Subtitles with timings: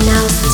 [0.00, 0.51] now